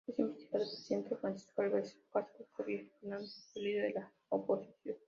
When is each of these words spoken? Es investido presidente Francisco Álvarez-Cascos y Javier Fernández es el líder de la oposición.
Es 0.07 0.17
investido 0.17 0.49
presidente 0.63 1.15
Francisco 1.15 1.61
Álvarez-Cascos 1.61 2.41
y 2.49 2.53
Javier 2.57 2.89
Fernández 2.89 3.35
es 3.37 3.51
el 3.55 3.63
líder 3.63 3.93
de 3.93 3.99
la 3.99 4.09
oposición. 4.29 4.95